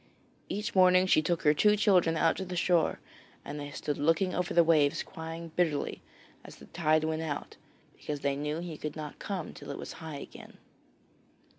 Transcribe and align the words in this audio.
Each 0.49 0.73
morning 0.73 1.05
she 1.05 1.21
took 1.21 1.43
her 1.43 1.53
two 1.53 1.75
children 1.77 2.15
down 2.15 2.33
to 2.33 2.43
the 2.43 2.55
shore 2.55 2.99
and 3.45 3.59
they 3.59 3.69
stood 3.69 3.99
looking 3.99 4.33
over 4.33 4.51
the 4.51 4.63
waves 4.63 5.03
crying 5.03 5.51
bitterly 5.55 6.01
as 6.43 6.55
the 6.55 6.65
tide 6.65 7.03
went 7.03 7.21
out, 7.21 7.57
because 7.97 8.21
they 8.21 8.35
knew 8.35 8.61
he 8.61 8.79
could 8.79 8.95
not 8.95 9.19
come 9.19 9.53
till 9.53 9.69
it 9.69 9.77
was 9.77 9.93
high 10.01 10.17
again. 10.17 10.57